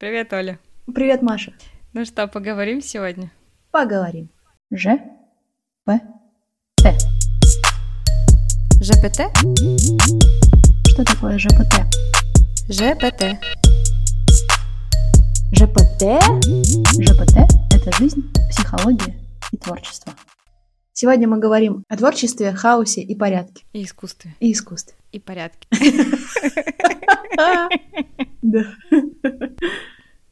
[0.00, 0.58] Привет, Оля.
[0.94, 1.52] Привет, Маша.
[1.92, 3.30] Ну что, поговорим сегодня?
[3.70, 4.30] Поговорим.
[4.70, 4.98] Ж.
[5.84, 6.00] П.
[6.76, 6.96] Т.
[8.80, 9.28] ЖПТ?
[10.88, 11.84] Что такое ЖПТ?
[12.70, 13.44] ЖПТ.
[15.52, 16.02] ЖПТ?
[16.98, 17.36] ЖПТ–
[17.74, 19.20] это жизнь, психология
[19.52, 20.14] и творчество.
[20.94, 23.66] Сегодня мы говорим о творчестве, хаосе и порядке.
[23.74, 24.34] И искусстве.
[24.40, 24.94] И искусстве.
[25.12, 25.68] И порядке.
[28.42, 28.64] Да.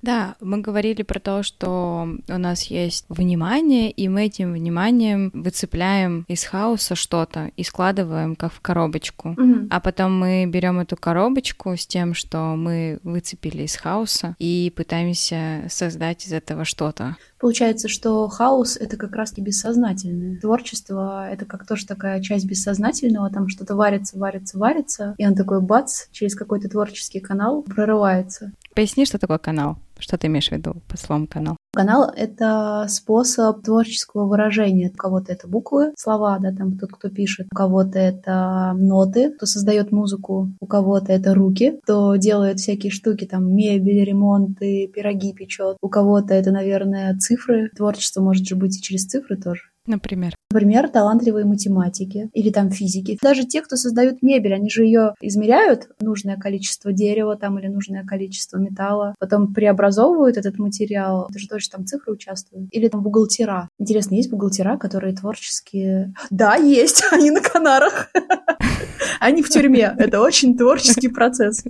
[0.03, 6.25] Да, мы говорили про то, что у нас есть внимание, и мы этим вниманием выцепляем
[6.29, 9.31] из хаоса что-то и складываем как в коробочку.
[9.31, 9.69] Мгм.
[9.71, 15.65] А потом мы берем эту коробочку с тем, что мы выцепили из хаоса, и пытаемся
[15.69, 17.17] создать из этого что-то.
[17.39, 20.41] Получается, что хаос— это как раз-таки бессознательное.
[20.41, 25.61] Творчество— это как тоже такая часть бессознательного, там что-то варится, варится, варится, и он такой
[25.61, 28.53] бац, через какой-то творческий канал прорывается.
[28.75, 29.79] Поясни, что такое канал?
[29.99, 31.57] Что ты имеешь в виду по словам канал?
[31.73, 34.91] Канал— это способ творческого выражения.
[34.93, 37.49] У кого-то это буквы, слова, да, там тот, кто пишет.
[37.53, 40.51] У кого-то это ноты, кто создает музыку.
[40.61, 45.77] У кого-то это руки, кто делает всякие штуки, там, мебель, ремонты, пироги печет.
[45.83, 47.71] У кого-то это, наверное, цифры.
[47.77, 49.63] Творчество может же быть и через цифры тоже.
[49.89, 50.35] Например.
[50.51, 53.19] Например, талантливые математики или там физики.
[53.23, 58.05] Даже те, кто создают мебель, они же ее измеряют, нужное количество дерева там или нужное
[58.05, 61.27] количество металла, потом преобразовывают этот материал.
[61.31, 62.69] Это же тоже там цифры участвуют.
[62.71, 63.71] Или там бухгалтера.
[63.79, 66.13] Интересно, есть бухгалтера, которые творческие...
[66.29, 68.11] Да, есть, они на Канарах.
[69.21, 69.95] Они в тюрьме.
[69.99, 71.65] Это очень творческий процесс.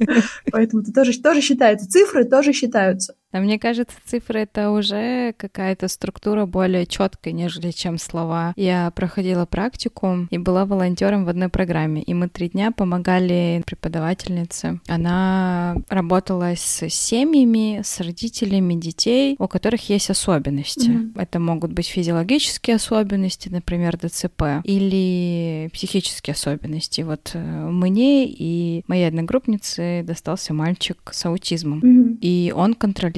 [0.51, 1.89] Поэтому это тоже, тоже считается.
[1.89, 3.15] Цифры тоже считаются.
[3.31, 8.55] А мне кажется, цифры это уже какая-то структура более четкая, нежели чем слова.
[8.57, 14.81] Я проходила практику и была волонтером в одной программе, и мы три дня помогали преподавательнице.
[14.89, 20.89] Она работала с семьями, с родителями детей, у которых есть особенности.
[20.89, 21.13] Мгм.
[21.17, 27.03] Это могут быть физиологические особенности, например, ДЦП, или психические особенности.
[27.03, 31.81] Вот э, мне и моей одногруппнице достался мальчик с аутизмом.
[31.83, 32.19] Мгм.
[32.23, 32.75] И он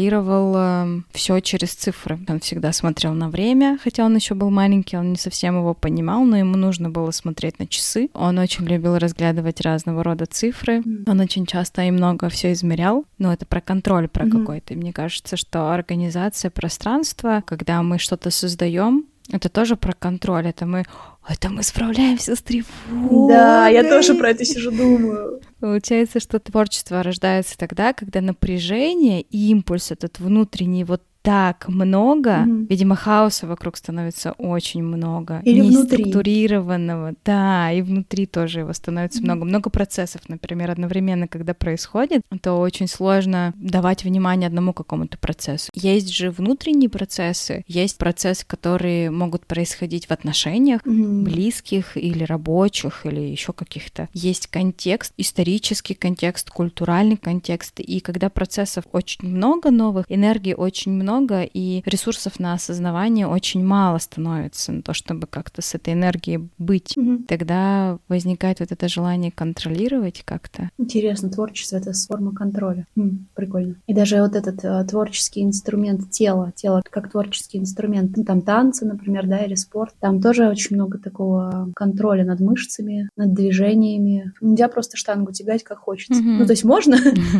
[0.08, 2.18] контролировал все через цифры.
[2.28, 6.24] Он всегда смотрел на время, хотя он еще был маленький, он не совсем его понимал,
[6.24, 8.08] но ему нужно было смотреть на часы.
[8.14, 10.82] Он очень любил разглядывать разного рода цифры.
[11.06, 13.04] Он очень часто и много все измерял.
[13.18, 14.40] Но это про контроль, про Мгм.
[14.40, 14.74] какой-то.
[14.74, 20.48] И мне кажется, что организация пространства, когда мы что-то создаем, это тоже про контроль.
[20.48, 20.84] Это мы,
[21.28, 23.28] это мы справляемся с тревогой.
[23.28, 25.40] Да, я тоже про это сижу думаю.
[25.60, 32.66] Получается, что творчество рождается тогда, когда напряжение и импульс этот внутренний вот так много, Мгм.
[32.66, 35.40] видимо, хаоса вокруг становится очень много.
[35.44, 36.04] Или внутри.
[36.04, 39.24] Неструктурированного, да, и внутри тоже его становится Мгм.
[39.26, 39.44] много.
[39.44, 45.70] Много процессов, например, одновременно, когда происходит, то очень сложно давать внимание одному какому-то процессу.
[45.74, 51.24] Есть же внутренние процессы, есть процессы, которые могут происходить в отношениях, Мгм.
[51.24, 54.08] близких или рабочих или еще каких-то.
[54.14, 57.80] Есть контекст, исторический контекст, культуральный контекст.
[57.80, 61.09] И когда процессов очень много новых, энергии очень много,
[61.52, 66.96] и ресурсов на осознавание очень мало становится на то, чтобы как-то с этой энергией быть.
[66.96, 67.24] Мгм.
[67.24, 70.70] Тогда возникает вот это желание контролировать как-то.
[70.78, 72.86] Интересно, творчество— это форма контроля.
[72.96, 73.76] М, прикольно.
[73.86, 78.84] И даже вот этот э, творческий инструмент тела, тело как творческий инструмент, ну, там танцы,
[78.84, 84.32] например, да, или спорт, там тоже очень много такого контроля над мышцами, над движениями.
[84.40, 86.22] Нельзя просто штангу тягать как хочется.
[86.22, 86.38] Мгм.
[86.38, 86.96] Ну, то есть можно,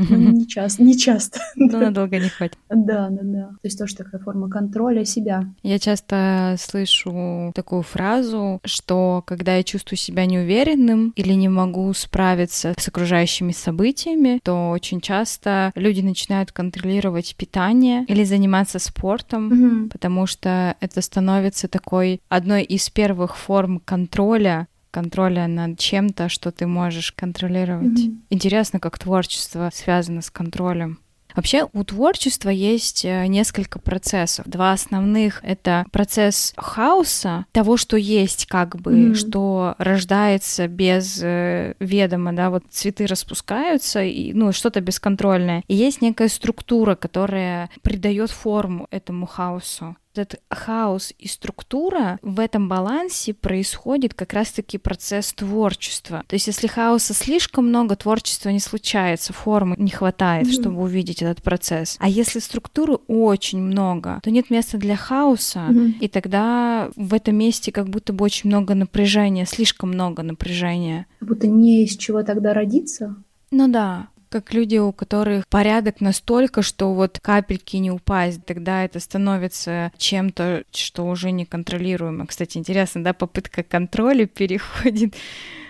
[0.09, 0.83] но не часто.
[0.83, 1.41] Не часто.
[1.57, 2.59] Но надолго не хватит.
[2.69, 3.51] Да, да, да.
[3.63, 5.45] То есть тоже такая форма контроля себя.
[5.63, 12.75] Я часто слышу такую фразу, что когда я чувствую себя неуверенным или не могу справиться
[12.79, 19.89] с окружающими событиями, то очень часто люди начинают контролировать питание или заниматься спортом, Мгм.
[19.91, 26.67] потому что это становится такой одной из первых форм контроля контроля над чем-то, что ты
[26.67, 28.07] можешь контролировать.
[28.07, 28.23] Мгм.
[28.31, 30.99] Интересно, как творчество связано с контролем.
[31.37, 34.47] Вообще у творчества есть э, несколько процессов.
[34.49, 39.15] Два основных— это процесс хаоса, того, что есть как бы, Мгм.
[39.15, 45.63] что рождается без э, ведома, да, вот цветы распускаются, и, ну, что-то бесконтрольное.
[45.69, 49.97] И есть некая структура, которая придает форму этому хаосу.
[50.13, 56.25] Этот хаос и структура в этом балансе происходит как раз-таки процесс творчества.
[56.27, 60.53] То есть, если хаоса слишком много, творчества не случается, формы не хватает, Мгм.
[60.53, 61.97] чтобы увидеть этот процесс.
[62.01, 65.95] А если структуры очень много, то нет места для хаоса, Мгм.
[66.01, 71.07] и тогда в этом месте как будто бы очень много напряжения, слишком много напряжения.
[71.21, 73.15] Как будто не из чего тогда родиться.
[73.53, 74.09] Ну да.
[74.31, 80.63] Как люди, у которых порядок настолько, что вот капельки не упасть, тогда это становится чем-то,
[80.73, 82.27] что уже неконтролируемо.
[82.27, 85.15] Кстати, интересно, да, попытка контроля переходит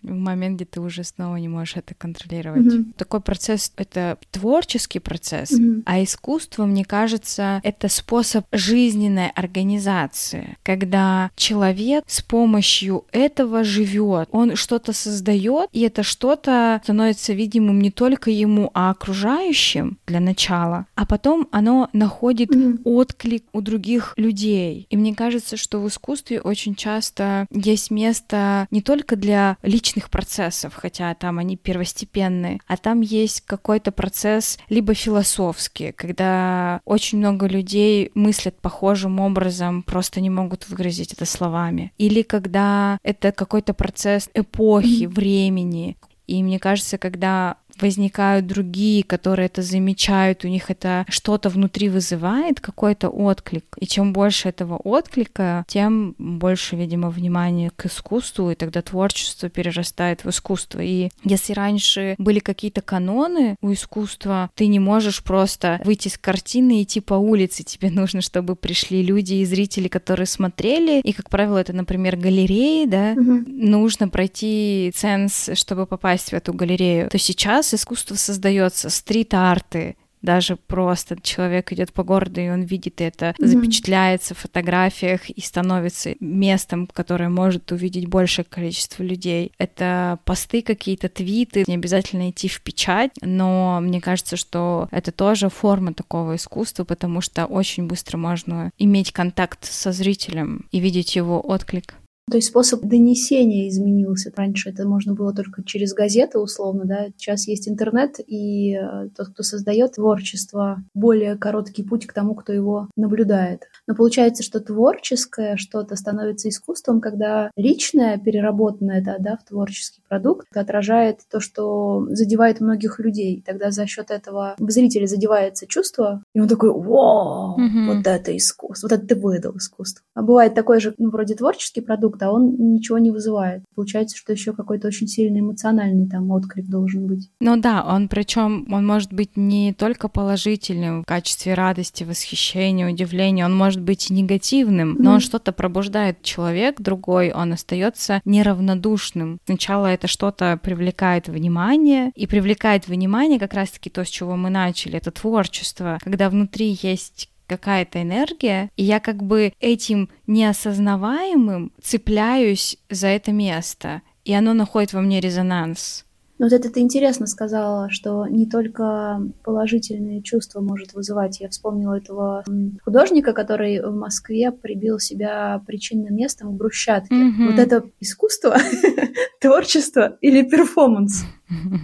[0.02, 2.66] в момент, где ты уже снова не можешь это контролировать.
[2.66, 2.92] Mm-hmm.
[2.96, 5.82] Такой процесс— это творческий процесс, mm-hmm.
[5.86, 14.56] а искусство, мне кажется, это способ жизненной организации, когда человек с помощью этого живет, он
[14.56, 21.06] что-то создает, и это что-то становится видимым не только ему, а окружающим для начала, а
[21.06, 22.82] потом оно находит mm-hmm.
[22.84, 24.86] отклик у других людей.
[24.90, 30.10] И мне кажется, что в искусстве очень часто есть место не только для личных личных
[30.10, 37.46] процессов, хотя там они первостепенные, а там есть какой-то процесс либо философский, когда очень много
[37.46, 44.30] людей мыслят похожим образом, просто не могут выразить это словами, или когда это какой-то процесс
[44.34, 45.96] эпохи, времени,
[46.28, 52.60] и мне кажется, когда возникают другие, которые это замечают, у них это что-то внутри вызывает,
[52.60, 53.64] какой-то отклик.
[53.78, 60.24] И чем больше этого отклика, тем больше, видимо, внимания к искусству, и тогда творчество перерастает
[60.24, 60.80] в искусство.
[60.80, 66.80] И если раньше были какие-то каноны у искусства, ты не можешь просто выйти с картины
[66.80, 67.62] и идти по улице.
[67.62, 71.00] Тебе нужно, чтобы пришли люди и зрители, которые смотрели.
[71.00, 73.44] И, как правило, это, например, галереи, да, угу.
[73.46, 77.08] нужно пройти ценз, чтобы попасть в эту галерею.
[77.10, 83.34] То сейчас искусство создается, стрит-арты, даже просто человек идет по городу, и он видит это,
[83.38, 83.46] mm-hmm.
[83.46, 89.52] запечатляется в фотографиях и становится местом, которое может увидеть большее количество людей.
[89.58, 95.48] Это посты какие-то, твиты, не обязательно идти в печать, но мне кажется, что это тоже
[95.48, 101.40] форма такого искусства, потому что очень быстро можно иметь контакт со зрителем и видеть его
[101.40, 101.94] отклик.
[102.30, 104.32] То есть способ донесения изменился.
[104.36, 107.06] Раньше это можно было только через газеты, условно, да.
[107.16, 112.52] Сейчас есть интернет, и э, тот, кто создает творчество, более короткий путь к тому, кто
[112.52, 113.64] его наблюдает.
[113.86, 120.46] Но получается, что творческое что-то становится искусством, когда личное, переработанное это, да, в творческий продукт,
[120.54, 123.42] отражает то, что задевает многих людей.
[123.44, 127.96] Тогда за счет этого в зрителе задевается чувство, и он такой, вау, mm-hmm.
[127.96, 130.04] вот это искусство, вот это ты выдал искусство.
[130.14, 133.62] А бывает такой же, ну, вроде творческий продукт, а он ничего не вызывает.
[133.74, 137.30] Получается, что еще какой-то очень сильный эмоциональный там отклик должен быть.
[137.40, 143.44] Ну да, он причем он может быть не только положительным в качестве радости, восхищения, удивления,
[143.44, 145.14] он может быть негативным, но mm-hmm.
[145.14, 149.38] он что-то пробуждает человек другой, он остается неравнодушным.
[149.44, 154.96] Сначала это что-то привлекает внимание, и привлекает внимание как раз-таки то, с чего мы начали,
[154.96, 163.08] это творчество, когда внутри есть какая-то энергия, и я как бы этим неосознаваемым цепляюсь за
[163.08, 166.06] это место, и оно находит во мне резонанс.
[166.40, 171.38] Ну, вот это ты интересно сказала, что не только положительные чувства может вызывать.
[171.38, 172.44] Я вспомнила этого
[172.82, 177.14] художника, который в Москве прибил себя причинным местом в брусчатке.
[177.14, 177.46] Mm-hmm.
[177.46, 178.56] Вот это искусство,
[179.40, 181.24] творчество или перформанс?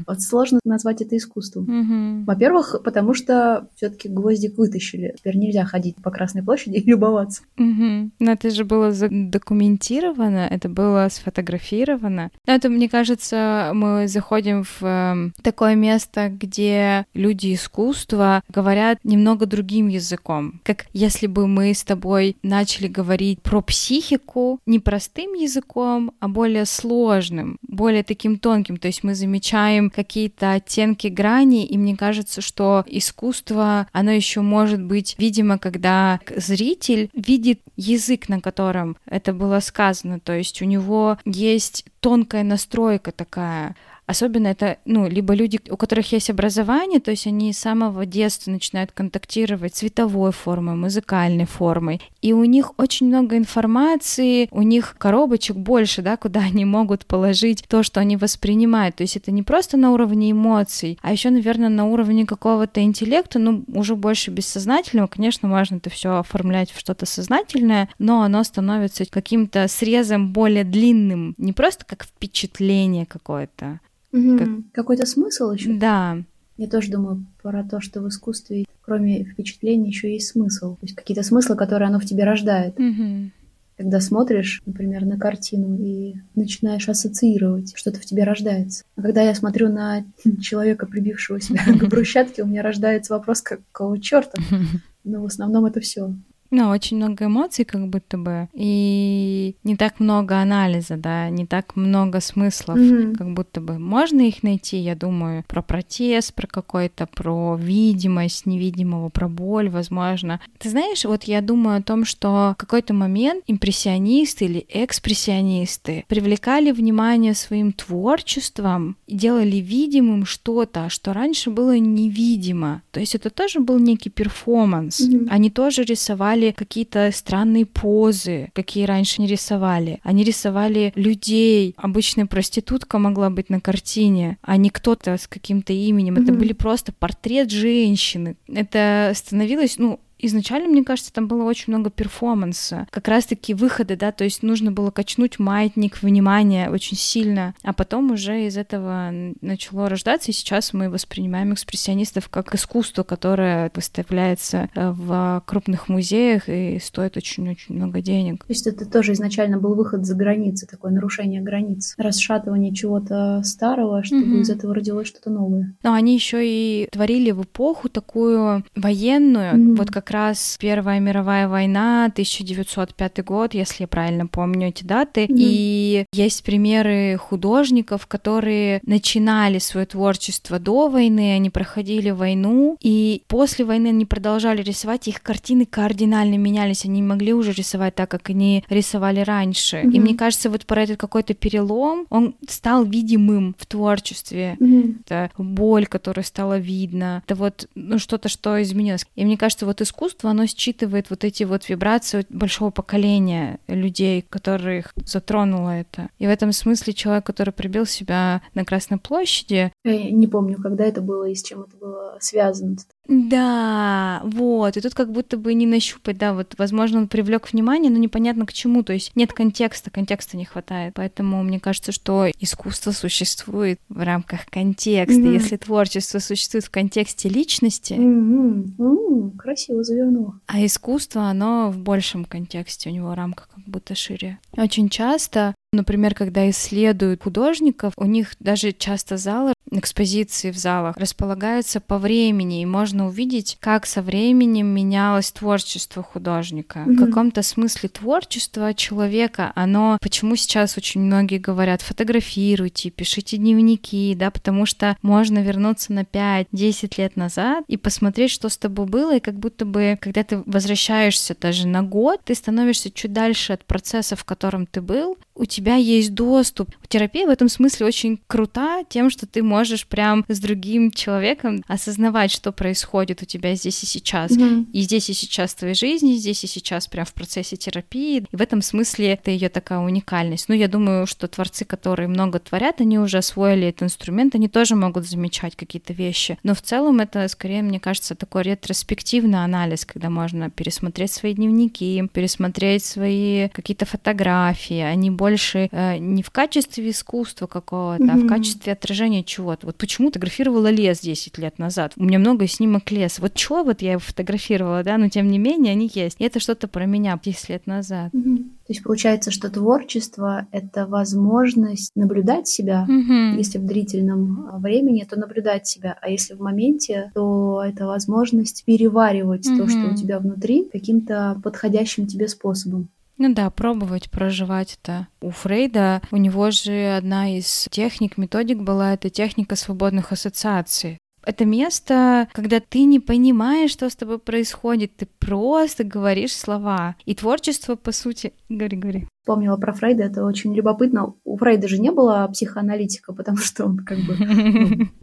[0.06, 1.64] Вот сложно назвать это искусством.
[1.64, 2.24] Mm-hmm.
[2.24, 5.14] Во-первых, потому что все-таки гвоздик вытащили.
[5.18, 7.42] Теперь нельзя ходить по Красной площади и любоваться.
[7.56, 8.10] Mm-hmm.
[8.18, 12.30] Но это же было задокументировано, это было сфотографировано.
[12.46, 19.46] Но это, мне кажется, мы заходим в э, такое место, где люди искусства говорят немного
[19.46, 20.60] другим языком.
[20.62, 26.66] Как если бы мы с тобой начали говорить про психику не простым языком, а более
[26.66, 28.76] сложным, более таким тонким.
[28.76, 34.40] То есть мы замечаем замечаем какие-то оттенки грани, и мне кажется, что искусство, оно еще
[34.40, 40.66] может быть видимо, когда зритель видит язык, на котором это было сказано, то есть у
[40.66, 43.74] него есть тонкая настройка такая,
[44.06, 48.52] Особенно это, ну, либо люди, у которых есть образование, то есть они с самого детства
[48.52, 55.56] начинают контактировать цветовой формой, музыкальной формой, и у них очень много информации, у них коробочек
[55.56, 58.96] больше, да, куда они могут положить то, что они воспринимают.
[58.96, 63.38] То есть это не просто на уровне эмоций, а еще, наверное, на уровне какого-то интеллекта,
[63.38, 65.06] ну, уже больше бессознательного.
[65.06, 71.36] Конечно, можно это все оформлять в что-то сознательное, но оно становится каким-то срезом более длинным,
[71.38, 73.78] не просто как впечатление какое-то,
[74.12, 74.38] Угу.
[74.38, 74.48] Как...
[74.72, 75.74] Какой-то смысл еще?
[75.74, 76.18] Да.
[76.56, 80.76] Я тоже думаю про то, что в искусстве, кроме впечатлений, еще есть смысл.
[80.76, 82.78] То есть какие-то смыслы, которые оно в тебе рождает.
[82.78, 83.30] Угу.
[83.76, 88.84] Когда смотришь, например, на картину и начинаешь ассоциировать, что-то в тебе рождается.
[88.96, 90.04] А когда я смотрю на
[90.40, 94.38] человека, прибившего себя к брусчатке, у меня рождается вопрос, какого черта?
[95.04, 96.14] Но в основном это все.
[96.56, 101.76] Ну, очень много эмоций, как будто бы, и не так много анализа, да, не так
[101.76, 103.14] много смыслов, mm-hmm.
[103.14, 103.78] как будто бы.
[103.78, 110.40] Можно их найти, я думаю, про протест, про какой-то, про видимость невидимого, про боль, возможно.
[110.56, 116.70] Ты знаешь, вот я думаю о том, что в какой-то момент импрессионисты или экспрессионисты привлекали
[116.70, 122.80] внимание своим творчеством и делали видимым что-то, что раньше было невидимо.
[122.92, 125.02] То есть это тоже был некий перформанс.
[125.02, 125.26] Mm-hmm.
[125.28, 130.00] Они тоже рисовали какие-то странные позы, какие раньше не рисовали.
[130.02, 131.74] Они рисовали людей.
[131.76, 136.16] Обычная проститутка могла быть на картине, а не кто-то с каким-то именем.
[136.16, 136.22] Mm-hmm.
[136.22, 138.36] Это были просто портрет женщины.
[138.48, 144.12] Это становилось, ну, изначально, мне кажется, там было очень много перформанса, как раз-таки выходы, да,
[144.12, 149.88] то есть нужно было качнуть маятник внимания очень сильно, а потом уже из этого начало
[149.88, 156.78] рождаться, и сейчас мы воспринимаем экспрессионистов как искусство, которое выставляется э, в крупных музеях и
[156.82, 158.44] стоит очень-очень много денег.
[158.44, 164.02] То есть это тоже изначально был выход за границы, такое нарушение границ, расшатывание чего-то старого,
[164.02, 164.40] чтобы mm-hmm.
[164.40, 165.74] из этого родилось что-то новое.
[165.82, 169.76] Но они еще и творили в эпоху такую военную, mm-hmm.
[169.76, 175.24] вот как как раз Первая мировая война, 1905 год, если я правильно помню эти даты.
[175.24, 175.34] Mm-hmm.
[175.36, 183.64] И есть примеры художников, которые начинали свое творчество до войны, они проходили войну, и после
[183.64, 188.30] войны они продолжали рисовать, их картины кардинально менялись, они не могли уже рисовать так, как
[188.30, 189.78] они рисовали раньше.
[189.78, 189.92] Mm-hmm.
[189.92, 194.56] И мне кажется, вот про этот какой-то перелом, он стал видимым в творчестве.
[194.60, 195.00] Mm-hmm.
[195.04, 199.04] Это боль, которая стала видна, это вот ну, что-то, что изменилось.
[199.16, 204.22] И мне кажется, вот искусство искусство, оно считывает вот эти вот вибрации большого поколения людей,
[204.28, 206.08] которых затронуло это.
[206.18, 209.72] И в этом смысле человек, который прибил себя на Красной площади...
[209.84, 212.76] Я не помню, когда это было и с чем это было связано.
[213.08, 214.76] Да, вот.
[214.76, 218.46] И тут как будто бы не нащупать, да, вот, возможно, он привлек внимание, но непонятно
[218.46, 218.82] к чему.
[218.82, 220.94] То есть нет контекста, контекста не хватает.
[220.94, 225.20] Поэтому мне кажется, что искусство существует в рамках контекста.
[225.20, 225.32] Mm-hmm.
[225.32, 227.94] Если творчество существует в контексте личности.
[227.94, 228.76] Mm-hmm.
[228.76, 229.36] Mm-hmm.
[229.36, 230.40] Красиво завернула.
[230.46, 234.38] А искусство, оно в большем контексте, у него рамка как будто шире.
[234.56, 241.80] Очень часто Например, когда исследуют художников, у них даже часто залы, экспозиции в залах располагаются
[241.80, 246.80] по времени, и можно увидеть, как со временем менялось творчество художника.
[246.80, 246.94] Mm-hmm.
[246.94, 254.30] В каком-то смысле творчество человека, оно, почему сейчас очень многие говорят, фотографируйте, пишите дневники, да,
[254.30, 259.20] потому что можно вернуться на 5-10 лет назад и посмотреть, что с тобой было, и
[259.20, 264.16] как будто бы, когда ты возвращаешься даже на год, ты становишься чуть дальше от процесса,
[264.16, 266.70] в котором ты был, у тебя есть доступ.
[266.88, 269.55] Терапия в этом смысле очень крута тем, что ты можешь
[269.88, 274.32] прям с другим человеком осознавать, что происходит у тебя здесь и сейчас.
[274.32, 274.70] Mm-hmm.
[274.72, 278.26] И здесь и сейчас в твоей жизни, здесь и сейчас прям в процессе терапии.
[278.30, 280.48] И в этом смысле это ее такая уникальность.
[280.48, 284.76] Ну, я думаю, что творцы, которые много творят, они уже освоили этот инструмент, они тоже
[284.76, 286.38] могут замечать какие-то вещи.
[286.42, 292.02] Но в целом это скорее, мне кажется, такой ретроспективный анализ, когда можно пересмотреть свои дневники,
[292.12, 298.10] пересмотреть свои какие-то фотографии, они больше э, не в качестве искусства какого-то, mm-hmm.
[298.10, 299.45] а в качестве отражения чего-то.
[299.46, 301.92] Вот почему фотографировала лес 10 лет назад?
[301.96, 303.20] У меня много снимок леса.
[303.20, 306.16] Вот чего вот я его фотографировала, да, но тем не менее они есть.
[306.18, 308.12] И это что-то про меня 10 лет назад.
[308.12, 308.36] Mm-hmm.
[308.36, 312.86] То есть получается, что творчество— это возможность наблюдать себя.
[312.88, 313.36] Mm-hmm.
[313.36, 315.96] Если в длительном времени, то наблюдать себя.
[316.00, 319.58] А если в моменте, то это возможность переваривать mm-hmm.
[319.58, 322.88] то, что у тебя внутри, каким-то подходящим тебе способом.
[323.18, 325.08] Ну да, пробовать проживать это.
[325.20, 330.98] У Фрейда, у него же одна из техник, методик была эта техника свободных ассоциаций.
[331.26, 336.94] Это место, когда ты не понимаешь, что с тобой происходит, ты просто говоришь слова.
[337.04, 338.32] И творчество, по сути...
[338.48, 341.14] Говори, говори вспомнила про Фрейда, это очень любопытно.
[341.24, 344.14] У Фрейда же не было психоаналитика, потому что он как бы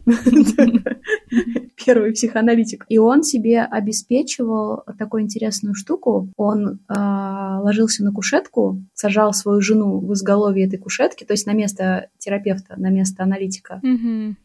[0.06, 0.78] ну,
[1.84, 2.86] первый психоаналитик.
[2.88, 6.32] И он себе обеспечивал такую интересную штуку.
[6.38, 11.52] Он а, ложился на кушетку, сажал свою жену в изголовье этой кушетки, то есть на
[11.52, 13.82] место терапевта, на место аналитика.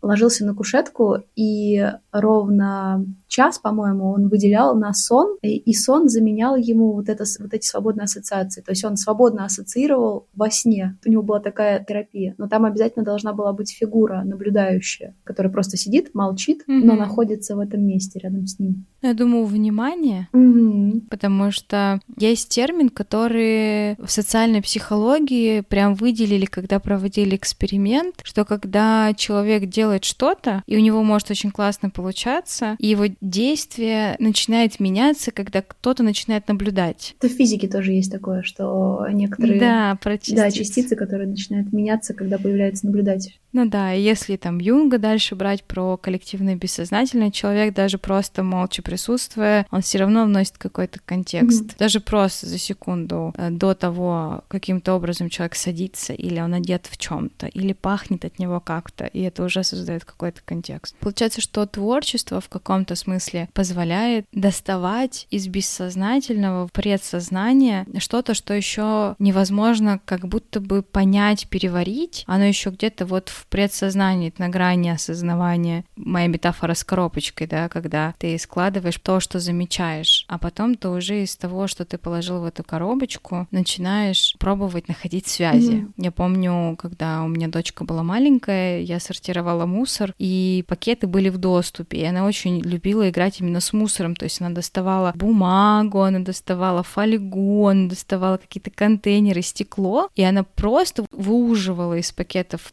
[0.01, 1.69] Ложился на кушетку и
[2.12, 7.66] ровно час, по-моему, он выделял на сон, и сон заменял ему вот, это, вот эти
[7.66, 8.62] свободные ассоциации.
[8.62, 10.98] То есть он свободно ассоциировал ассоциировал во сне.
[11.06, 12.36] У него была такая терапия.
[12.38, 16.82] Но там обязательно должна была быть фигура наблюдающая, которая просто сидит, молчит, mm-hmm.
[16.84, 18.86] но находится в этом месте рядом с ним.
[19.02, 21.08] Я думаю, внимание, mm-hmm.
[21.10, 29.14] потому что есть термин, который в социальной психологии прям выделили, когда проводили эксперимент, что когда
[29.16, 35.32] человек делает что-то, и у него может очень классно получаться, и его действие начинает меняться,
[35.32, 37.18] когда кто-то начинает наблюдать.
[37.20, 39.60] Это в физике тоже есть такое, что некоторые...
[39.60, 40.36] Да, про частицы.
[40.38, 43.38] Да, частицы, которые начинают меняться, когда появляется наблюдатель.
[43.51, 48.82] Ну да, и если там Юнга дальше брать про коллективное бессознательное, человек даже просто молча
[48.82, 51.63] присутствуя, он все равно вносит какой-то контекст.
[51.63, 51.77] Mm-hmm.
[51.79, 56.98] Даже просто за секунду э, до того, каким-то образом человек садится, или он одет в
[56.98, 60.96] чем-то, или пахнет от него как-то, и это уже создает какой-то контекст.
[61.00, 69.15] Получается, что творчество в каком-то смысле позволяет доставать из бессознательного в предсознание что-то, что еще
[69.18, 75.84] невозможно как будто бы понять, переварить, оно еще где-то вот в предсознании, на грани осознавания.
[75.96, 81.24] Моя метафора с коробочкой, да, когда ты складываешь то, что замечаешь, а потом ты уже
[81.24, 85.72] из того, что ты положил в эту коробочку, начинаешь пробовать находить связи.
[85.72, 85.93] Mm-hmm.
[85.98, 91.38] Я помню, когда у меня дочка была маленькая, я сортировала мусор, и пакеты были в
[91.38, 96.19] доступе, и она очень любила играть именно с мусором, то есть она доставала бумагу, она
[96.19, 102.69] доставала фольгу, она доставала какие-то контейнеры, стекло, и она просто выуживала из пакетов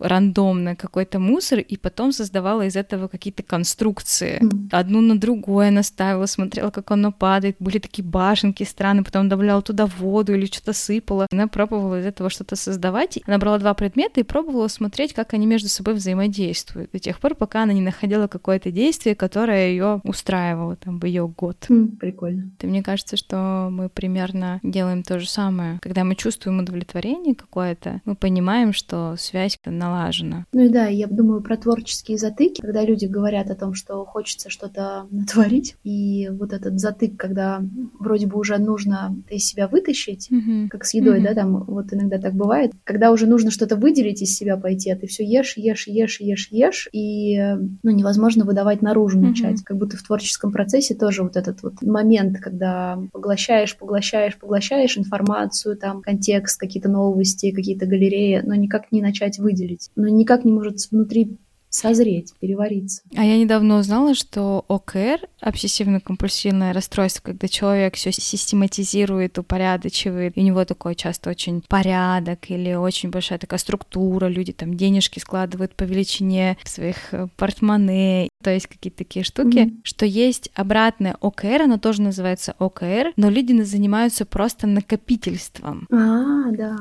[0.56, 4.40] рандомно какой-то мусор, и потом создавала из этого какие-то конструкции.
[4.40, 4.68] Mm.
[4.72, 7.56] Одну на другое наставила, смотрела, как оно падает.
[7.58, 11.26] Были такие башенки странные, потом добавляла туда воду или что-то сыпала.
[11.30, 13.18] Она пробовала из этого что-то создавать.
[13.26, 16.90] Она брала два предмета и пробовала смотреть, как они между собой взаимодействуют.
[16.92, 21.28] До тех пор, пока она не находила какое-то действие, которое ее устраивало там в ее
[21.28, 21.66] год.
[21.68, 22.50] Mm, прикольно.
[22.60, 25.78] И мне кажется, что мы примерно делаем то же самое.
[25.82, 30.45] Когда мы чувствуем удовлетворение какое-то, мы понимаем, что связь налажена.
[30.52, 34.48] Ну и да, я думаю про творческие затыки, когда люди говорят о том, что хочется
[34.48, 37.62] что-то натворить, и вот этот затык, когда
[37.98, 40.68] вроде бы уже нужно из себя вытащить, mm-hmm.
[40.68, 41.24] как с едой, mm-hmm.
[41.24, 44.96] да, там вот иногда так бывает, когда уже нужно что-то выделить из себя пойти, а
[44.96, 47.38] ты все ешь, ешь, ешь, ешь, ешь, и
[47.82, 49.28] ну, невозможно выдавать наружу mm-hmm.
[49.28, 49.62] начать.
[49.62, 55.76] Как будто в творческом процессе тоже вот этот вот момент, когда поглощаешь, поглощаешь, поглощаешь информацию,
[55.76, 59.90] там, контекст, какие-то новости, какие-то галереи, но никак не начать выделить.
[59.96, 61.38] Но никак никак не может внутри
[61.68, 63.02] созреть, перевариться.
[63.14, 70.42] А я недавно узнала, что ОКР, обсессивно-компульсивное расстройство, когда человек все систематизирует, упорядочивает, и у
[70.42, 75.82] него такой часто очень порядок или очень большая такая структура, люди там денежки складывают по
[75.82, 79.80] величине своих э, портмоне, то есть какие-то такие штуки, mm-hmm.
[79.82, 85.86] что есть обратное ОКР, оно тоже называется ОКР, но люди занимаются просто накопительством.
[85.90, 86.76] А, да.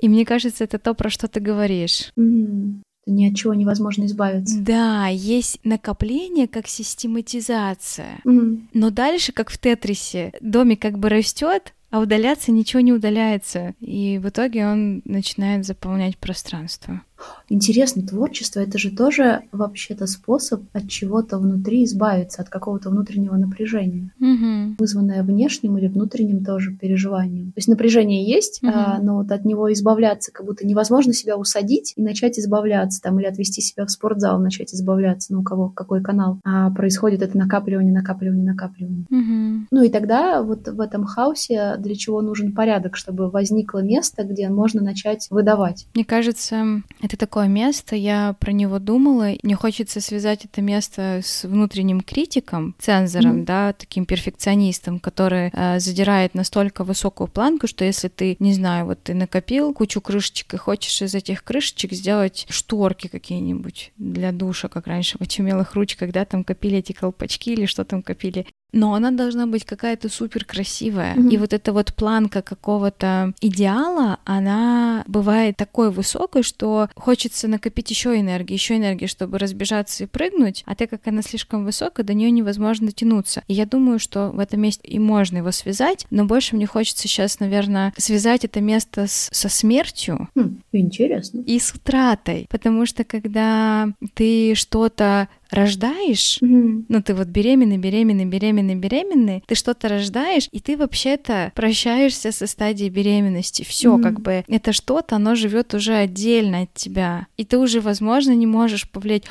[0.00, 2.10] И мне кажется, это то, про что ты говоришь.
[2.18, 4.58] Mm ни от чего невозможно избавиться.
[4.60, 8.20] Да, есть накопление как систематизация.
[8.24, 8.62] Mm.
[8.72, 13.74] Но дальше, как в Тетрисе, домик как бы растет, а удаляться ничего не удаляется.
[13.80, 17.02] И в итоге он начинает заполнять пространство.
[17.48, 24.10] Интересно, творчество это же тоже вообще-то способ от чего-то внутри избавиться, от какого-то внутреннего напряжения,
[24.18, 24.76] угу.
[24.78, 27.48] вызванное внешним или внутренним тоже переживанием.
[27.48, 28.72] То есть напряжение есть, угу.
[28.74, 33.18] а, но вот от него избавляться как будто невозможно себя усадить и начать избавляться, там,
[33.18, 36.40] или отвести себя в спортзал, начать избавляться, ну, у кого какой канал.
[36.44, 39.06] А происходит это накапливание, накапливание, накапливание.
[39.10, 39.66] Угу.
[39.70, 44.48] Ну и тогда вот в этом хаосе для чего нужен порядок, чтобы возникло место, где
[44.48, 45.86] можно начать выдавать.
[45.94, 49.32] Мне кажется, это такое место, я про него думала.
[49.42, 53.44] Мне хочется связать это место с внутренним критиком, цензором, mm-hmm.
[53.44, 59.02] да, таким перфекционистом, который э, задирает настолько высокую планку, что если ты, не знаю, вот
[59.02, 64.86] ты накопил кучу крышечек и хочешь из этих крышечек сделать шторки какие-нибудь для душа, как
[64.86, 69.10] раньше в очумелых ручках, да, там копили эти колпачки или что там копили, но она
[69.10, 71.14] должна быть какая-то супер красивая.
[71.14, 71.30] Mm-hmm.
[71.30, 78.18] И вот эта вот планка какого-то идеала, она бывает такой высокой, что хочется накопить еще
[78.18, 82.30] энергии, еще энергии, чтобы разбежаться и прыгнуть, а так как она слишком высокая, до нее
[82.30, 83.42] невозможно тянуться.
[83.46, 87.06] И я думаю, что в этом месте и можно его связать, но больше мне хочется
[87.06, 90.28] сейчас, наверное, связать это место с, со смертью.
[90.34, 91.42] Хм, интересно.
[91.46, 96.86] И с утратой, потому что когда ты что-то рождаешь, mm-hmm.
[96.88, 102.46] ну ты вот беременный, беременный, беременный, беременный, ты что-то рождаешь, и ты вообще-то прощаешься со
[102.46, 103.62] стадией беременности.
[103.62, 104.02] Все, mm-hmm.
[104.02, 108.46] как бы это что-то, оно живет уже отдельно от тебя, и ты уже, возможно, не
[108.46, 109.24] можешь повлиять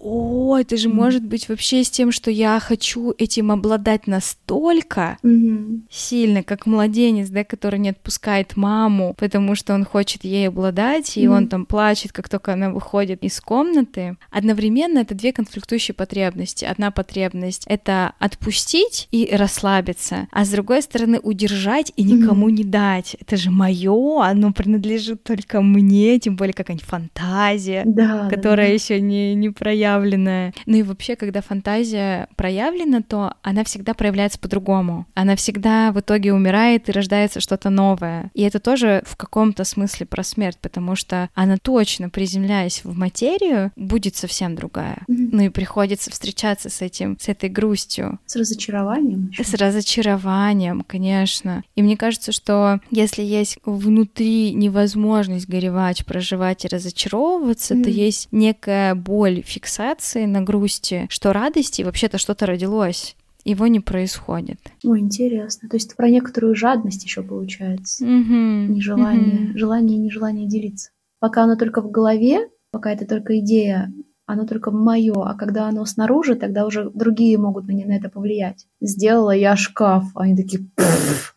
[0.00, 0.94] о, это же mm-hmm.
[0.94, 5.82] может быть вообще с тем, что я хочу этим обладать настолько mm-hmm.
[5.90, 11.24] сильно, как младенец, да, который не отпускает маму, потому что он хочет ей обладать, и
[11.24, 11.36] mm-hmm.
[11.36, 14.16] он там плачет, как только она выходит из комнаты.
[14.30, 16.64] Одновременно это две конфликтующие потребности.
[16.64, 22.52] Одна потребность— это отпустить и расслабиться, а с другой стороны удержать и никому mm-hmm.
[22.52, 23.16] не дать.
[23.20, 28.72] Это же мое, оно принадлежит только мне, тем более какая-нибудь фантазия, да, которая да.
[28.72, 30.52] еще не, не проявлена проявленная.
[30.66, 35.06] Ну и вообще, когда фантазия проявлена, то она всегда проявляется по-другому.
[35.14, 38.30] Она всегда в итоге умирает и рождается что-то новое.
[38.34, 43.72] И это тоже в каком-то смысле про смерть, потому что она точно, приземляясь в материю,
[43.76, 44.98] будет совсем другая.
[45.08, 45.28] Mm-hmm.
[45.32, 48.18] Ну и приходится встречаться с этим, с этой грустью.
[48.26, 49.30] С разочарованием.
[49.32, 49.44] Еще.
[49.44, 51.62] С разочарованием, конечно.
[51.74, 57.84] И мне кажется, что если есть внутри невозможность горевать, проживать и разочаровываться, mm-hmm.
[57.84, 59.42] то есть некая боль
[59.80, 64.58] фиксации на грусти, что радости вообще-то что-то родилось его не происходит.
[64.84, 65.68] Ой, интересно.
[65.70, 68.04] То есть про некоторую жадность еще получается.
[68.04, 68.66] Mm-hmm.
[68.66, 69.56] Нежелание, mm-hmm.
[69.56, 70.90] желание и нежелание делиться.
[71.20, 73.90] Пока оно только в голове, пока это только идея,
[74.26, 78.66] оно только мое, а когда оно снаружи, тогда уже другие могут на, на это повлиять.
[78.80, 80.68] Сделала я шкаф, они такие,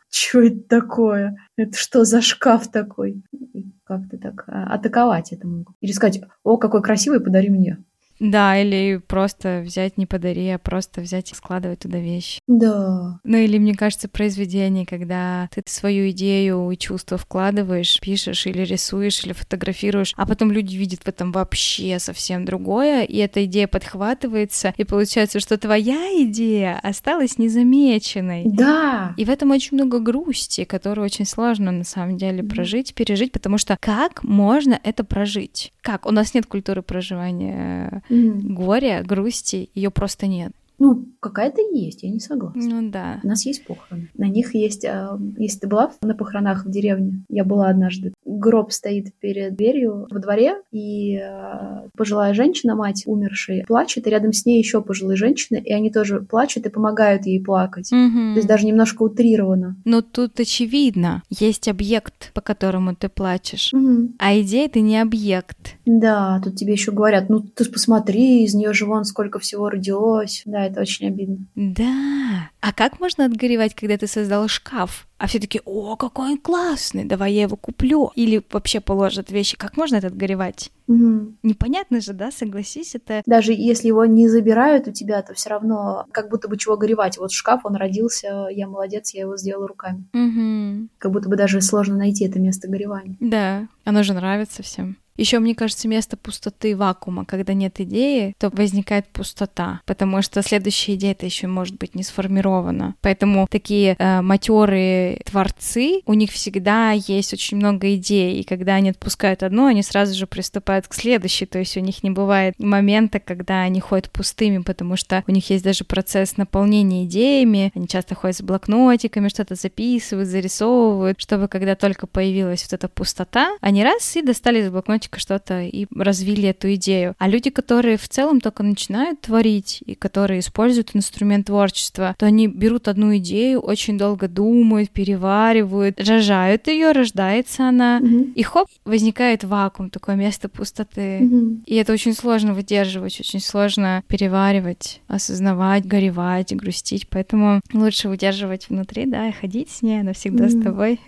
[0.09, 1.37] что это такое?
[1.55, 3.23] Это что за шкаф такой?
[3.31, 5.75] И как-то так а, атаковать это могут.
[5.79, 7.77] Или сказать, о, какой красивый, подари мне.
[8.23, 12.39] Да, или просто взять не подари, а просто взять и складывать туда вещи.
[12.47, 13.19] Да.
[13.25, 19.25] Ну или, мне кажется, произведение, когда ты свою идею и чувство вкладываешь, пишешь или рисуешь,
[19.25, 24.73] или фотографируешь, а потом люди видят в этом вообще совсем другое, и эта идея подхватывается,
[24.77, 28.43] и получается, что твоя идея осталась незамеченной.
[28.45, 29.15] Да.
[29.17, 33.57] И в этом очень много грусти, которую очень сложно на самом деле прожить, пережить, потому
[33.57, 35.73] что как можно это прожить?
[35.81, 36.05] Как?
[36.05, 38.53] У нас нет культуры проживания mm.
[38.53, 40.51] горя, грусти, ее просто нет.
[40.79, 42.61] Ну, какая-то есть, я не согласна.
[42.61, 43.19] Ну да.
[43.23, 44.09] У нас есть похороны.
[44.15, 44.83] На них есть...
[44.83, 50.07] Э, если ты была на похоронах в деревне, я была однажды, гроб стоит перед дверью
[50.09, 55.17] во дворе, и э, пожилая женщина, мать умершей, плачет, и рядом с ней еще пожилые
[55.17, 57.91] женщины, и они тоже плачут и помогают ей плакать.
[57.91, 58.33] Угу.
[58.33, 59.75] То есть даже немножко утрировано.
[59.85, 64.13] Но тут очевидно, есть объект, по которому ты плачешь, угу.
[64.19, 65.75] а идея ты не объект.
[65.85, 70.43] Да, тут тебе еще говорят, ну ты посмотри, из нее же вон сколько всего родилось.
[70.45, 71.45] Да, это очень обидно.
[71.55, 72.49] Да.
[72.63, 75.05] А как можно отгоревать, когда ты создал шкаф?
[75.17, 78.13] А все таки о, какой он классный, давай я его куплю.
[78.15, 79.57] Или вообще положат вещи.
[79.57, 80.71] Как можно это отгоревать?
[80.87, 81.33] Угу.
[81.43, 83.21] Непонятно же, да, согласись, это...
[83.25, 87.17] Даже если его не забирают у тебя, то все равно как будто бы чего горевать.
[87.17, 90.05] Вот шкаф, он родился, я молодец, я его сделала руками.
[90.13, 90.87] Угу.
[90.99, 93.17] Как будто бы даже сложно найти это место горевания.
[93.19, 94.95] Да, оно же нравится всем.
[95.15, 100.95] Еще, мне кажется, место пустоты вакуума, когда нет идеи, то возникает пустота, потому что следующая
[100.95, 102.95] идея это еще может быть не сформирована.
[103.01, 108.89] Поэтому такие э, матерые творцы, у них всегда есть очень много идей, и когда они
[108.89, 113.19] отпускают одну, они сразу же приступают к следующей, то есть у них не бывает момента,
[113.19, 118.15] когда они ходят пустыми, потому что у них есть даже процесс наполнения идеями, они часто
[118.15, 124.15] ходят с блокнотиками, что-то записывают, зарисовывают, чтобы когда только появилась вот эта пустота, они раз
[124.15, 127.15] и достали из блокнотика немножечко что-то и развили эту идею.
[127.17, 132.47] А люди, которые в целом только начинают творить и которые используют инструмент творчества, то они
[132.47, 138.31] берут одну идею, очень долго думают, переваривают, рожают ее, рождается она, угу.
[138.35, 141.19] и хоп, возникает вакуум, такое место пустоты.
[141.21, 141.63] Угу.
[141.65, 147.07] И это очень сложно выдерживать, очень сложно переваривать, осознавать, горевать, грустить.
[147.09, 150.51] Поэтому лучше удерживать внутри, да, и ходить с ней, она всегда угу.
[150.51, 150.99] с тобой.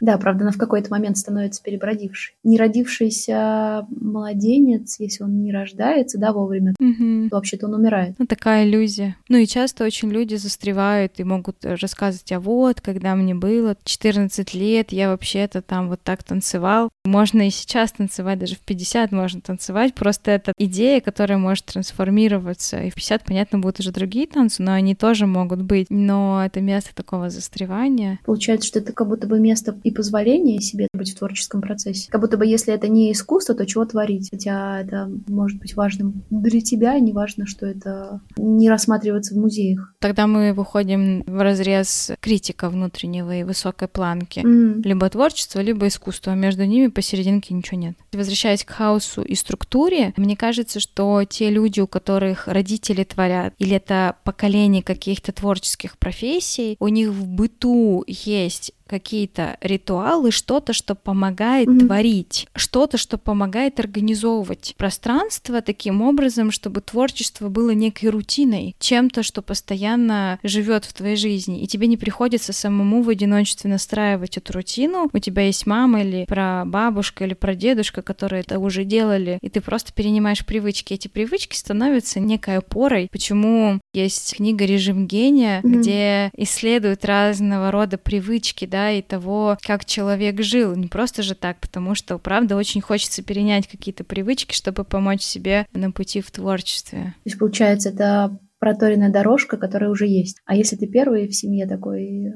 [0.00, 2.34] Да, правда, она в какой-то момент становится перебродившей.
[2.42, 7.28] Не родившей родившийся младенец, если он не рождается, да, вовремя, угу.
[7.28, 8.16] то вообще-то он умирает.
[8.18, 9.16] Ну, такая иллюзия.
[9.28, 14.54] Ну и часто очень люди застревают и могут рассказывать, а вот, когда мне было 14
[14.54, 16.90] лет, я вообще-то там вот так танцевал.
[17.04, 22.82] Можно и сейчас танцевать, даже в 50 можно танцевать, просто это идея, которая может трансформироваться.
[22.82, 25.86] И в 50, понятно, будут уже другие танцы, но они тоже могут быть.
[25.90, 28.18] Но это место такого застревания.
[28.24, 32.10] Получается, что это как будто бы место и позволения себе быть в творческом процессе.
[32.10, 34.28] Как будто бы если это не искусство, то чего творить?
[34.30, 39.94] Хотя это может быть важным для тебя, не важно, что это не рассматривается в музеях.
[39.98, 44.40] Тогда мы выходим в разрез критика внутреннего и высокой планки.
[44.40, 44.82] Mm.
[44.82, 46.34] Либо творчество, либо искусство.
[46.34, 47.96] Между ними посерединке ничего нет.
[48.12, 53.76] Возвращаясь к хаосу и структуре, мне кажется, что те люди, у которых родители творят, или
[53.76, 61.68] это поколение каких-то творческих профессий, у них в быту есть какие-то ритуалы, что-то, что помогает
[61.68, 61.86] mm-hmm.
[61.86, 69.42] творить, что-то, что помогает организовывать пространство таким образом, чтобы творчество было некой рутиной, чем-то, что
[69.42, 75.08] постоянно живет в твоей жизни, и тебе не приходится самому в одиночестве настраивать эту рутину.
[75.12, 79.48] У тебя есть мама или про бабушка или про дедушка, которые это уже делали, и
[79.48, 80.94] ты просто перенимаешь привычки.
[80.94, 83.08] Эти привычки становятся некой опорой.
[83.12, 85.78] Почему есть книга «Режим гения», mm-hmm.
[85.78, 90.74] где исследуют разного рода привычки, да, да, и того, как человек жил.
[90.74, 95.66] Не просто же так, потому что, правда, очень хочется перенять какие-то привычки, чтобы помочь себе
[95.72, 96.98] на пути в творчестве.
[96.98, 100.38] То есть, получается, это проторенная дорожка, которая уже есть.
[100.44, 102.32] А если ты первый в семье такой э,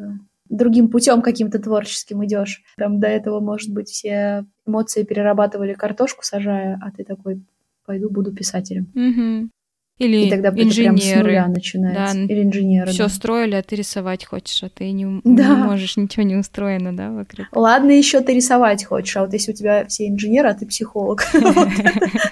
[0.48, 6.78] другим путем каким-то творческим идешь, там до этого, может быть, все эмоции перерабатывали картошку сажая,
[6.82, 7.42] а ты такой,
[7.86, 8.90] пойду буду писателем.
[8.94, 9.50] Угу.
[9.98, 10.74] Или и тогда инженеры.
[10.74, 12.16] Прям с нуля начинается.
[12.16, 12.22] Да.
[12.24, 12.90] Или инженеры.
[12.90, 13.08] Все да.
[13.08, 15.48] строили, а ты рисовать хочешь, а ты не, да.
[15.48, 17.46] не можешь, ничего не устроено, да, вокруг.
[17.52, 21.24] Ладно, еще ты рисовать хочешь, а вот если у тебя все инженеры, а ты психолог,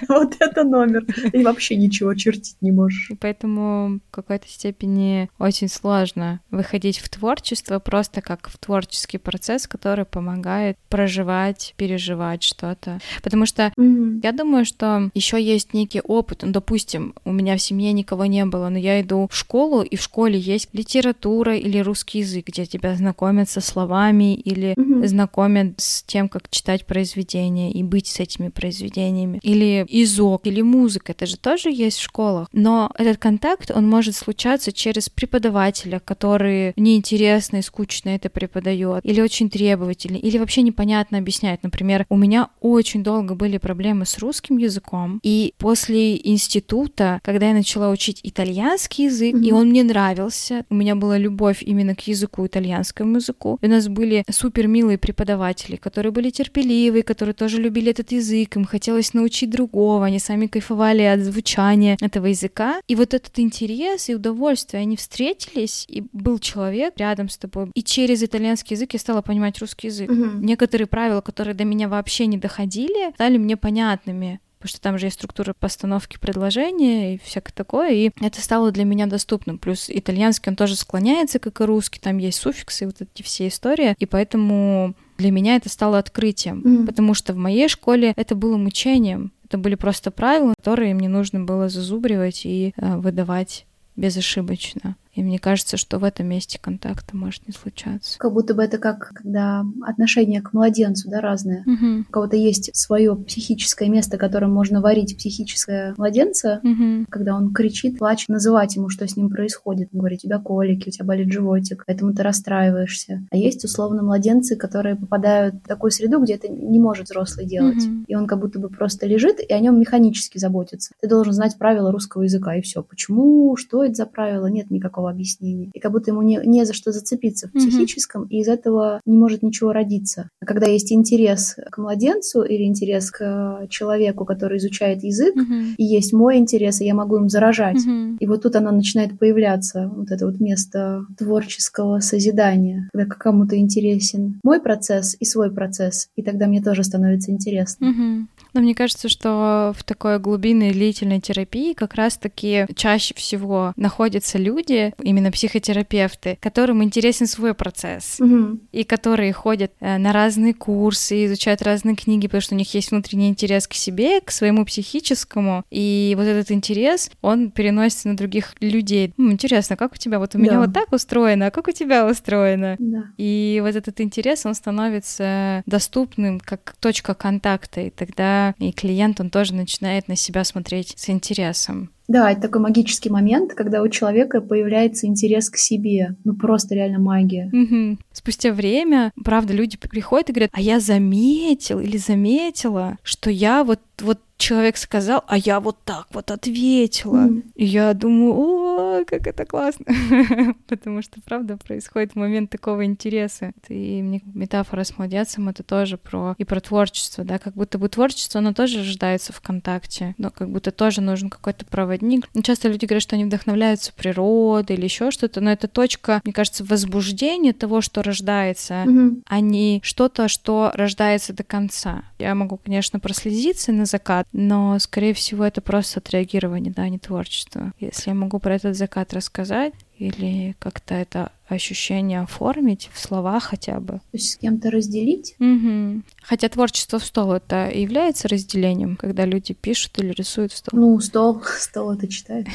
[0.09, 1.05] вот это номер.
[1.05, 3.09] Ты вообще ничего чертить не можешь.
[3.11, 9.67] И поэтому в какой-то степени очень сложно выходить в творчество просто как в творческий процесс,
[9.67, 12.99] который помогает проживать, переживать что-то.
[13.23, 16.39] Потому что я думаю, что еще есть некий опыт.
[16.43, 19.95] Ну, допустим, у меня в семье никого не было, но я иду в школу, и
[19.95, 25.07] в школе есть литература или русский язык, где тебя знакомят со словами или Мгм.
[25.07, 29.39] знакомят с тем, как читать произведения и быть с этими произведениями.
[29.43, 32.47] Или изок, или музыка, это же тоже есть в школах.
[32.53, 39.21] Но этот контакт, он может случаться через преподавателя, который неинтересно и скучно это преподает, или
[39.21, 41.63] очень требовательный, или вообще непонятно объясняет.
[41.63, 47.53] Например, у меня очень долго были проблемы с русским языком, и после института, когда я
[47.53, 49.53] начала учить итальянский язык, и Мгм.
[49.53, 53.87] он мне нравился, у меня была любовь именно к языку, итальянскому языку, и у нас
[53.87, 59.49] были супер милые преподаватели, которые были терпеливые, которые тоже любили этот язык, им хотелось научить
[59.49, 62.81] другого, они сами кайфовали от звучания этого языка.
[62.87, 67.69] И вот этот интерес и удовольствие, они встретились, и был человек рядом с тобой.
[67.73, 70.09] И через итальянский язык я стала понимать русский язык.
[70.09, 70.41] Мгм.
[70.45, 74.39] Некоторые правила, которые до меня вообще не доходили, стали мне понятными.
[74.63, 78.85] Потому что там же есть структура постановки предложения и всякое такое, и это стало для
[78.85, 79.57] меня доступным.
[79.57, 83.93] Плюс итальянский, он тоже склоняется, как и русский, там есть суффиксы, вот эти все истории,
[83.99, 86.85] и поэтому для меня это стало открытием, Мгм.
[86.87, 89.33] потому что в моей школе это было мучением.
[89.49, 93.65] Это были просто правила, которые мне нужно было зазубривать и э, выдавать
[93.97, 94.95] безошибочно.
[95.13, 98.17] И мне кажется, что в этом месте контакта может не случаться.
[98.17, 101.63] Как будто бы это как, когда отношение к младенцу, да, разное.
[101.65, 102.05] Мгм.
[102.09, 107.05] У кого-то есть свое психическое место, которым можно варить психическое младенца, Мгм.
[107.09, 109.89] когда он кричит, плачет, называть ему, что с ним происходит.
[109.93, 113.21] Он говорит, у тебя колики, у тебя болит животик, поэтому ты расстраиваешься.
[113.31, 117.85] А есть, условно, младенцы, которые попадают в такую среду, где это не может взрослый делать.
[117.85, 118.05] Мгм.
[118.07, 120.93] И он как будто бы просто лежит, и о нем механически заботится.
[121.01, 122.81] Ты должен знать правила русского языка, и все.
[122.81, 123.55] Почему?
[123.57, 124.47] Что это за правила?
[124.47, 125.69] Нет никакого объяснения.
[125.73, 127.59] И как будто ему не, не за что зацепиться в Мгм.
[127.67, 130.29] психическом, и из этого не может ничего родиться.
[130.41, 135.75] А когда есть интерес к младенцу или интерес к человеку, который изучает язык, Мгм.
[135.77, 137.83] и есть мой интерес, и я могу им заражать.
[137.85, 138.17] Мгм.
[138.19, 144.39] И вот тут оно начинает появляться, вот это вот место творческого созидания, когда кому-то интересен
[144.43, 147.87] мой процесс и свой процесс, и тогда мне тоже становится интересно.
[147.87, 148.29] Мгм.
[148.53, 154.92] Но мне кажется, что в такой глубинной длительной терапии как раз-таки чаще всего находятся люди,
[155.01, 158.61] именно психотерапевты, которым интересен свой процесс, Мгм.
[158.71, 162.91] и которые ходят э, на разные курсы, изучают разные книги, потому что у них есть
[162.91, 168.53] внутренний интерес к себе, к своему психическому, и вот этот интерес, он переносится на других
[168.59, 169.13] людей.
[169.17, 170.19] М, интересно, как у тебя?
[170.19, 170.59] Вот у меня Да.
[170.61, 172.75] вот так устроено, а как у тебя устроено?
[172.79, 173.03] Да.
[173.17, 179.29] И вот этот интерес, он становится доступным как точка контакта, и тогда и клиент, он
[179.29, 181.89] тоже начинает на себя смотреть с интересом.
[182.07, 186.15] Да, это такой магический момент, когда у человека появляется интерес к себе.
[186.23, 187.49] Ну, просто реально магия.
[187.51, 187.99] Мгм.
[188.11, 193.79] Спустя время, правда, люди приходят и говорят, а я заметил или заметила, что я вот,
[194.01, 197.21] вот человек сказал, а я вот так вот ответила.
[197.21, 197.43] Мгм.
[197.55, 198.62] И я думаю, о,
[199.07, 199.85] как это классно.
[200.67, 203.51] Потому что, правда, происходит момент такого интереса.
[203.67, 207.89] И мне метафора с младенцем— это тоже про и про творчество, да, как будто бы
[207.89, 212.27] творчество, оно тоже рождается в контакте, но как будто тоже нужен какой-то проводник.
[212.33, 216.33] Ну, часто люди говорят, что они вдохновляются природой или еще что-то, но это точка, мне
[216.33, 218.85] кажется, возбуждения того, что рождается,
[219.25, 222.03] а не что-то, что рождается до конца.
[222.19, 227.73] Я могу, конечно, прослезиться на закат, но, скорее всего, это просто отреагирование, да, не творчество.
[227.79, 233.79] Если я могу про этот закат рассказать или как-то это ощущение оформить в словах хотя
[233.79, 233.93] бы.
[233.93, 235.35] То есть с кем-то разделить.
[235.39, 236.03] Мгм.
[236.21, 240.79] Хотя творчество в стол это является разделением, когда люди пишут или рисуют в стол.
[240.79, 242.47] Ну, стол, стол это читает.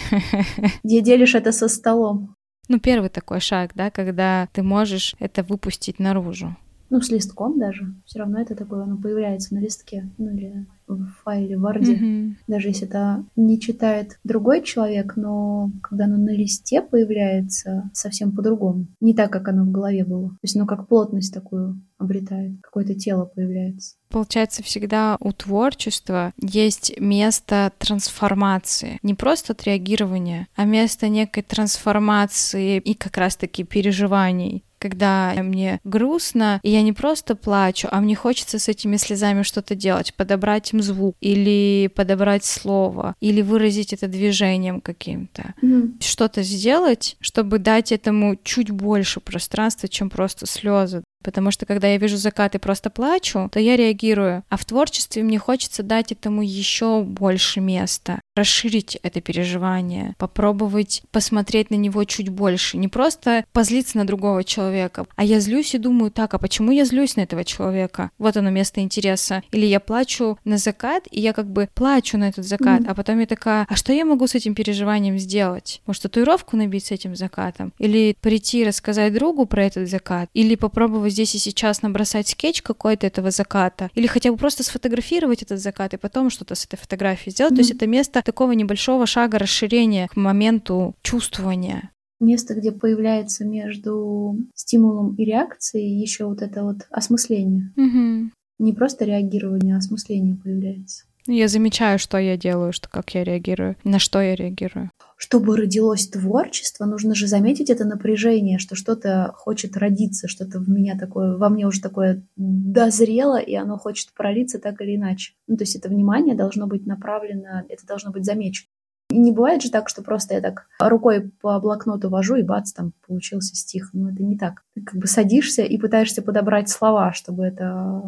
[0.82, 2.34] Где делишь это со столом?
[2.68, 6.56] Ну, первый такой шаг, да, когда ты можешь это выпустить наружу.
[6.90, 7.94] Ну, с листком даже.
[8.06, 10.10] Все равно это такое, оно появляется на листке.
[10.18, 10.66] Ну, или
[10.96, 12.36] в файле в Word, Мгм.
[12.46, 18.86] даже если это не читает другой человек, но когда оно на листе появляется, совсем по-другому.
[19.00, 20.30] Не так, как оно в голове было.
[20.30, 23.96] То есть оно как плотность такую обретает, какое-то тело появляется.
[24.08, 28.98] Получается, всегда у творчества есть место трансформации.
[29.02, 36.70] Не просто отреагирования, а место некой трансформации и как раз-таки переживаний когда мне грустно, и
[36.70, 41.16] я не просто плачу, а мне хочется с этими слезами что-то делать, подобрать им звук,
[41.20, 45.54] или подобрать слово, или выразить это движением каким-то.
[46.00, 51.02] Что-то сделать, чтобы дать этому чуть больше пространства, чем просто слезы.
[51.22, 54.44] Потому что когда я вижу закат и просто плачу, то я реагирую.
[54.48, 61.70] А в творчестве мне хочется дать этому еще больше места, расширить это переживание, попробовать посмотреть
[61.70, 62.76] на него чуть больше.
[62.78, 66.84] Не просто позлиться на другого человека, а я злюсь и думаю, так, а почему я
[66.84, 68.10] злюсь на этого человека?
[68.18, 69.42] Вот оно место интереса.
[69.50, 72.90] Или я плачу на закат, и я как бы плачу на этот закат, Мгм.
[72.90, 75.82] а потом я такая, а что я могу с этим переживанием сделать?
[75.86, 77.72] Может, татуировку набить с этим закатом?
[77.78, 80.30] Или прийти и рассказать другу про этот закат?
[80.34, 83.90] Или попробовать здесь и сейчас набросать скетч какой-то этого заката?
[83.94, 87.54] Или хотя бы просто сфотографировать этот закат и потом что-то с этой фотографией сделать?
[87.54, 91.90] То есть это место такого небольшого шага расширения к моменту чувствования.
[92.20, 97.72] Место, где появляется между стимулом и реакцией еще вот это вот осмысление.
[97.76, 98.32] Мгм.
[98.58, 101.04] Не просто реагирование, а осмысление появляется.
[101.28, 104.90] Ну, Я замечаю, что я делаю, что как я реагирую, на что я реагирую.
[105.18, 110.98] Чтобы родилось творчество, нужно же заметить это напряжение, что что-то хочет родиться, что-то в меня
[110.98, 115.34] такое, во мне уже такое дозрело, и оно хочет пролиться так или иначе.
[115.46, 118.68] Ну, то есть это внимание должно быть направлено, это должно быть замечено.
[119.10, 122.72] И не бывает же так, что просто я так рукой по блокноту вожу, и бац,
[122.72, 123.90] там получился стих.
[123.92, 124.62] Ну, это не так.
[124.74, 128.02] Ты как бы садишься и пытаешься подобрать слова, чтобы это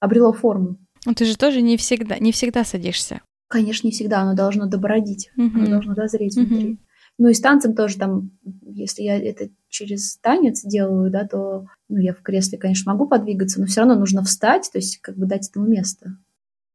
[0.00, 0.78] обрело форму.
[1.06, 3.20] Ну, ты же тоже не всегда, не всегда садишься.
[3.48, 5.70] Конечно, не всегда оно должно добродить, оно Мгм.
[5.70, 6.46] должно дозреть Мгм.
[6.48, 6.78] внутри.
[7.18, 8.30] Ну и с танцем тоже там,
[8.62, 13.60] если я это через танец делаю, да, то ну, я в кресле, конечно, могу подвигаться,
[13.60, 16.16] но все равно нужно встать, то есть как бы дать этому место.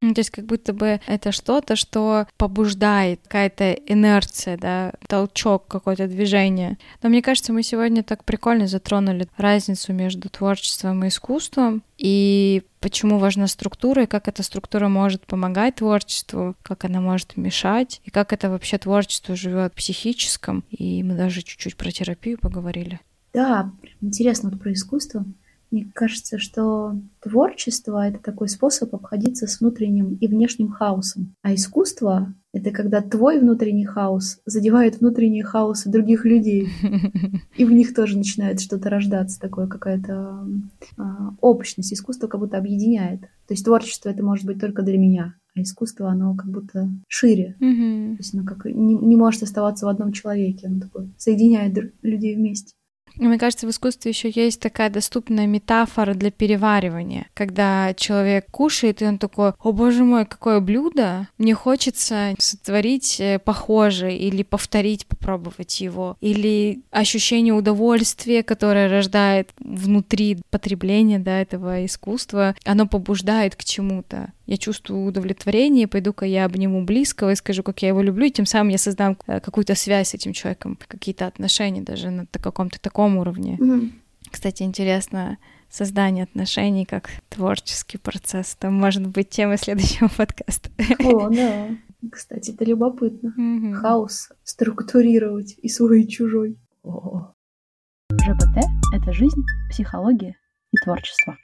[0.06, 6.06] Ну, То есть как будто бы это что-то, что побуждает, какая-то инерция, да, толчок, какое-то
[6.06, 6.78] движение.
[7.02, 13.18] Но мне кажется, мы сегодня так прикольно затронули разницу между творчеством и искусством, и почему
[13.18, 18.32] важна структура, и как эта структура может помогать творчеству, как она может мешать, и как
[18.32, 20.62] это вообще творчество живет в психическом.
[20.70, 23.00] И мы даже чуть-чуть про терапию поговорили.
[23.32, 25.24] Да, интересно вот про искусство.
[25.76, 31.34] Мне кажется, что творчество— это такой способ обходиться с внутренним и внешним хаосом.
[31.42, 36.70] А искусство— это когда твой внутренний хаос задевает внутренние хаосы других людей.
[37.58, 40.48] И в них тоже начинает что-то рождаться, такое какая-то
[40.96, 41.92] а, общность.
[41.92, 43.20] Искусство как будто объединяет.
[43.20, 47.54] То есть творчество это может быть только для меня, а искусство оно как будто шире.
[47.60, 48.16] Мгм.
[48.16, 52.34] То есть оно как не, не может оставаться в одном человеке, оно такое соединяет людей
[52.34, 52.72] вместе.
[53.18, 59.00] И Мне кажется, в искусстве еще есть такая доступная метафора для переваривания, когда человек кушает,
[59.00, 65.06] и он такой, о боже мой, какое блюдо, мне хочется сотворить э, похожее или повторить,
[65.06, 73.64] попробовать его, или ощущение удовольствия, которое рождает внутри потребления да, этого искусства, оно побуждает к
[73.64, 74.32] чему-то.
[74.46, 78.46] Я чувствую удовлетворение, пойду-ка я обниму близкого и скажу, как я его люблю, и тем
[78.46, 83.05] самым я создам э, какую-то связь с этим человеком, какие-то отношения даже на каком-то таком
[83.14, 83.58] уровне.
[84.30, 85.38] Кстати, интересно,
[85.70, 88.56] создание отношений как творческий процесс.
[88.56, 90.70] Там может быть тема следующего подкаста.
[90.98, 91.68] О, да.
[92.10, 93.32] Кстати, это любопытно.
[93.36, 93.74] Мгм.
[93.74, 96.58] Хаос структурировать и свой, и чужой.
[96.84, 98.64] ЖПТ—
[98.94, 100.36] это жизнь, психология
[100.72, 101.36] и творчество.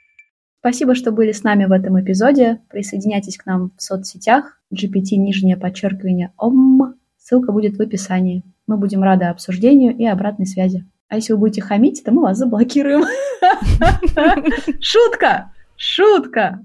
[0.59, 2.61] Спасибо, что были с нами в этом эпизоде.
[2.69, 4.61] Присоединяйтесь к нам в соцсетях.
[4.73, 6.95] GPT нижнее подчеркивание ОМ.
[7.17, 8.43] Ссылка будет в описании.
[8.65, 10.85] Мы будем рады обсуждению и обратной связи.
[11.13, 13.03] А если вы будете хамить, то мы вас заблокируем.
[14.81, 15.53] Шутка!
[15.77, 16.63] Шутка!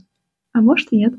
[0.54, 1.12] А может и нет.